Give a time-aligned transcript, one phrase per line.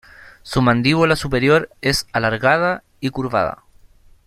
[0.41, 3.61] Su mandíbula superior es alargada y curvada.